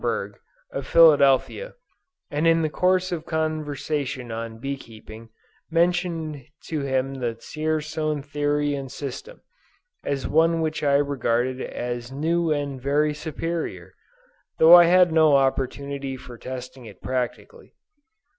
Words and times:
Berg, 0.01 0.39
of 0.71 0.87
Philadelphia, 0.87 1.75
and 2.31 2.47
in 2.47 2.63
the 2.63 2.71
course 2.71 3.11
of 3.11 3.23
conversation 3.23 4.31
on 4.31 4.57
bee 4.57 4.75
keeping, 4.75 5.29
mentioned 5.69 6.43
to 6.63 6.81
him 6.81 7.13
the 7.13 7.35
Dzierzon 7.35 8.23
theory 8.25 8.73
and 8.73 8.91
system, 8.91 9.41
as 10.03 10.27
one 10.27 10.59
which 10.59 10.81
I 10.81 10.95
regarded 10.95 11.61
as 11.61 12.11
new 12.11 12.51
and 12.51 12.81
very 12.81 13.13
superior, 13.13 13.93
though 14.57 14.73
I 14.73 14.85
had 14.85 15.09
had 15.09 15.11
no 15.11 15.35
opportunity 15.35 16.17
for 16.17 16.35
testing 16.35 16.85
it 16.87 16.99
practically. 17.03 17.75